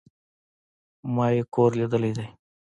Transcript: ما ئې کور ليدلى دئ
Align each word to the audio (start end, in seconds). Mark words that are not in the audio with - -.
ما 1.13 1.25
ئې 1.35 1.41
کور 1.53 1.71
ليدلى 1.79 2.11
دئ 2.17 2.27